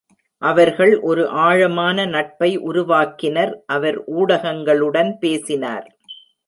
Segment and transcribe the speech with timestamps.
[0.41, 5.87] அவர்கள் ஒரு ஆழமான நட்பை உருவாக்கினர், அவர் ஊடகங்களுடன் பேசினார்.